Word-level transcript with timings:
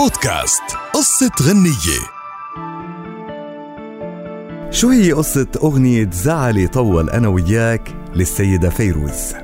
بودكاست 0.00 0.62
قصة 0.94 1.30
غنية. 1.42 2.00
شو 4.70 4.88
هي 4.88 5.12
قصة 5.12 5.46
أغنية 5.62 6.10
زعلي 6.12 6.66
طول 6.66 7.10
أنا 7.10 7.28
وياك 7.28 7.94
للسيدة 8.14 8.70
فيروز؟ 8.70 9.34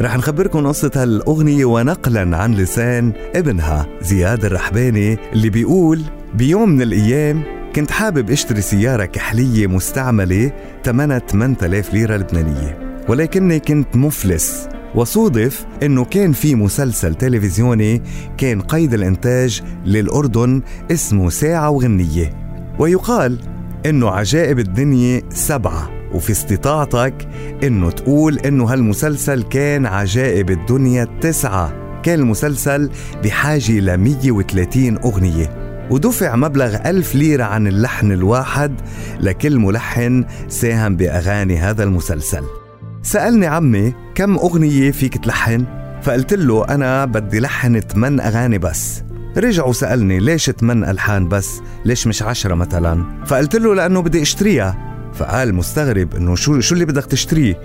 رح 0.00 0.16
نخبركم 0.16 0.66
قصة 0.66 0.90
هالأغنية 0.96 1.64
ونقلا 1.64 2.36
عن 2.36 2.54
لسان 2.54 3.12
ابنها 3.34 3.86
زياد 4.00 4.44
الرحباني 4.44 5.18
اللي 5.32 5.50
بيقول 5.50 6.02
بيوم 6.34 6.68
من 6.68 6.82
الأيام 6.82 7.42
كنت 7.76 7.90
حابب 7.90 8.30
أشتري 8.30 8.60
سيارة 8.60 9.04
كحلية 9.04 9.66
مستعملة 9.66 10.52
ثمنها 10.84 11.18
8000 11.18 11.94
ليرة 11.94 12.16
لبنانية 12.16 13.02
ولكني 13.08 13.60
كنت 13.60 13.96
مفلس 13.96 14.68
وصودف 14.94 15.66
إنه 15.82 16.04
كان 16.04 16.32
في 16.32 16.54
مسلسل 16.54 17.14
تلفزيوني 17.14 18.02
كان 18.38 18.60
قيد 18.60 18.94
الإنتاج 18.94 19.62
للأردن 19.86 20.62
اسمه 20.90 21.30
ساعة 21.30 21.70
وغنية. 21.70 22.30
ويقال 22.78 23.40
إنه 23.86 24.10
عجائب 24.10 24.58
الدنيا 24.58 25.22
سبعة 25.30 25.90
وفي 26.12 26.30
استطاعتك 26.32 27.28
إنه 27.62 27.90
تقول 27.90 28.38
إنه 28.38 28.64
هالمسلسل 28.64 29.42
كان 29.42 29.86
عجائب 29.86 30.50
الدنيا 30.50 31.08
تسعة. 31.20 31.84
كان 32.02 32.20
المسلسل 32.20 32.90
بحاجة 33.24 33.72
ل 33.72 33.96
130 33.96 34.98
أغنية 34.98 35.64
ودفع 35.90 36.36
مبلغ 36.36 36.76
ألف 36.90 37.14
ليرة 37.14 37.44
عن 37.44 37.66
اللحن 37.66 38.12
الواحد 38.12 38.80
لكل 39.20 39.58
ملحن 39.58 40.24
ساهم 40.48 40.96
بأغاني 40.96 41.58
هذا 41.58 41.84
المسلسل. 41.84 42.63
سألني 43.04 43.46
عمي 43.46 43.94
كم 44.14 44.36
أغنية 44.36 44.90
فيك 44.90 45.18
تلحن؟ 45.18 45.64
فقلت 46.02 46.34
له 46.34 46.64
أنا 46.64 47.04
بدي 47.04 47.40
لحن 47.40 47.80
8 47.80 48.22
أغاني 48.22 48.58
بس 48.58 49.02
رجع 49.36 49.64
وسألني 49.64 50.18
ليش 50.18 50.50
8 50.50 50.90
ألحان 50.90 51.28
بس؟ 51.28 51.60
ليش 51.84 52.06
مش 52.06 52.22
عشرة 52.22 52.54
مثلا؟ 52.54 53.24
فقلت 53.26 53.56
له 53.56 53.74
لأنه 53.74 54.02
بدي 54.02 54.22
أشتريها 54.22 54.94
فقال 55.14 55.54
مستغرب 55.54 56.14
إنه 56.14 56.34
شو 56.34 56.60
شو 56.60 56.74
اللي 56.74 56.84
بدك 56.84 57.04
تشتريه؟ 57.06 57.60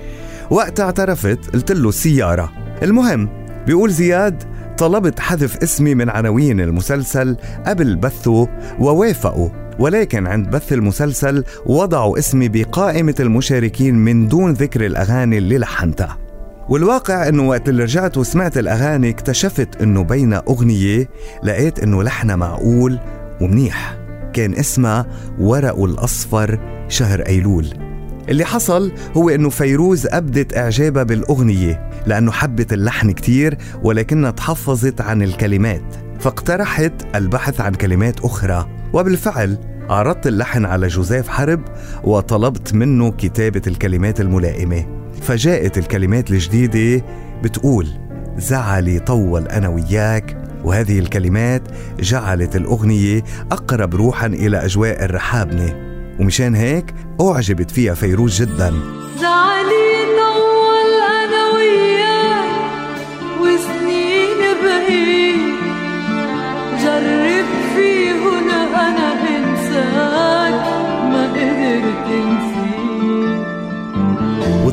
وقتها 0.50 0.86
اعترفت 0.86 1.50
قلت 1.54 1.72
له 1.72 1.92
سيارة 1.92 2.52
المهم 2.84 3.30
بيقول 3.68 3.92
زياد 3.92 4.44
طلبت 4.78 5.20
حذف 5.20 5.58
اسمي 5.58 5.96
من 5.96 6.10
عناوين 6.10 6.62
المسلسل 6.62 7.38
قبل 7.66 7.96
بثه 7.96 8.48
ووافقوا 8.80 9.50
ولكن 9.80 10.28
عند 10.28 10.50
بث 10.50 10.74
المسلسل 10.74 11.44
وضعوا 11.66 12.20
اسمي 12.20 12.50
بقائمة 12.50 13.16
المشاركين 13.20 13.96
من 13.96 14.28
دون 14.28 14.54
ذكر 14.54 14.86
الأغاني 14.86 15.38
اللي 15.38 15.58
لحنتها 15.58 16.18
والواقع 16.70 17.28
إنه 17.28 17.48
وقت 17.48 17.70
اللي 17.70 17.84
رجعت 17.84 18.18
وسمعت 18.18 18.58
الأغاني 18.58 19.10
اكتشفت 19.10 19.82
إنه 19.82 20.04
بين 20.04 20.34
أغنية 20.34 21.10
لقيت 21.44 21.80
إنه 21.80 22.04
لحنها 22.04 22.36
معقول 22.36 23.00
ومنيح. 23.42 23.98
كان 24.34 24.56
اسمها 24.56 25.06
ورق 25.40 25.84
الأصفر 25.84 26.60
شهر 26.88 27.22
أيلول. 27.22 27.89
اللي 28.30 28.46
حصل 28.46 28.92
هو 29.18 29.30
إنه 29.30 29.50
فيروز 29.50 30.08
أبدت 30.08 30.58
إعجابها 30.58 31.04
بالأغنية 31.04 31.90
لأنه 32.06 32.32
حبت 32.32 32.74
اللحن 32.74 33.12
كتير 33.12 33.58
ولكنها 33.84 34.32
تحفظت 34.32 35.02
عن 35.02 35.22
الكلمات 35.22 35.96
فاقترحت 36.20 36.94
البحث 37.16 37.62
عن 37.62 37.74
كلمات 37.74 38.20
أخرى 38.20 38.70
وبالفعل 38.94 39.58
عرضت 39.90 40.28
اللحن 40.28 40.66
على 40.66 40.88
جوزيف 40.88 41.28
حرب 41.28 41.62
وطلبت 42.04 42.74
منه 42.74 43.12
كتابة 43.12 43.62
الكلمات 43.68 44.22
الملائمة 44.22 44.86
فجاءت 45.22 45.78
الكلمات 45.78 46.32
الجديدة 46.32 47.06
بتقول 47.44 47.88
زعلي 48.38 49.00
طول 49.00 49.48
أنا 49.48 49.68
وياك 49.68 50.38
وهذه 50.64 51.00
الكلمات 51.00 51.62
جعلت 52.00 52.56
الأغنية 52.56 53.24
أقرب 53.52 53.96
روحا 53.96 54.28
إلى 54.28 54.66
أجواء 54.66 55.06
الرحابنة. 55.06 55.99
ومشان 56.20 56.56
هيك 56.56 56.94
أعجبت 57.22 57.72
فيها 57.72 57.94
فيروز 57.94 58.42
جدا. 58.42 58.74
زعلي 59.22 59.79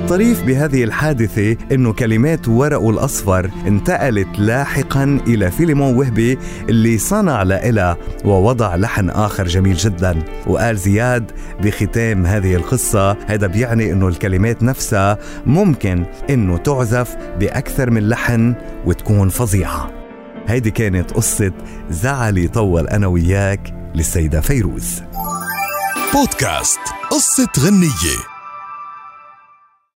والطريف 0.06 0.42
بهذه 0.42 0.84
الحادثة 0.84 1.56
إنه 1.72 1.92
كلمات 1.92 2.48
ورقه 2.48 2.90
الأصفر 2.90 3.50
انتقلت 3.66 4.28
لاحقا 4.38 5.20
إلى 5.26 5.50
فيلمون 5.50 5.94
وهبي 5.94 6.38
اللي 6.68 6.98
صنع 6.98 7.42
لإلها 7.42 7.96
ووضع 8.24 8.76
لحن 8.76 9.10
آخر 9.10 9.46
جميل 9.46 9.76
جدا. 9.76 10.22
وقال 10.46 10.76
زياد 10.78 11.32
بختام 11.62 12.26
هذه 12.26 12.54
القصة 12.54 13.16
هذا 13.26 13.46
بيعني 13.46 13.92
إنه 13.92 14.08
الكلمات 14.08 14.62
نفسها 14.62 15.18
ممكن 15.46 16.04
إنه 16.30 16.56
تعزف 16.56 17.16
بأكثر 17.40 17.90
من 17.90 18.08
لحن 18.08 18.54
وتكون 18.84 19.28
فظيعة. 19.28 19.90
هيدي 20.48 20.70
كانت 20.70 21.10
قصة 21.10 21.52
زعلي 21.90 22.48
طول 22.48 22.88
أنا 22.88 23.06
وياك 23.06 23.74
للسيدة 23.94 24.40
فيروز. 24.40 25.02
بودكاست 26.14 26.80
قصة 27.10 27.48
غنية. 27.58 28.35